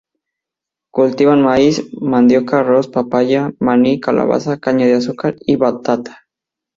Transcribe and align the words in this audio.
Cultivan 0.91 1.43
maíz, 1.47 1.75
mandioca, 2.11 2.57
arroz, 2.61 2.87
papaya, 2.87 3.51
maní, 3.59 3.99
calabaza, 3.99 4.57
caña 4.59 4.87
de 4.87 4.95
azúcar 4.95 5.35
y 5.45 5.57
batata. 5.57 6.23